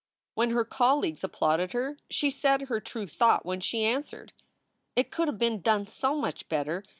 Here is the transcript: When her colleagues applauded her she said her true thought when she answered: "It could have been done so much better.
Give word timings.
When 0.33 0.49
her 0.49 0.65
colleagues 0.65 1.23
applauded 1.23 1.73
her 1.73 1.95
she 2.09 2.31
said 2.31 2.61
her 2.63 2.79
true 2.79 3.05
thought 3.05 3.45
when 3.45 3.59
she 3.61 3.83
answered: 3.85 4.33
"It 4.95 5.11
could 5.11 5.27
have 5.27 5.37
been 5.37 5.61
done 5.61 5.85
so 5.85 6.15
much 6.15 6.49
better. 6.49 6.83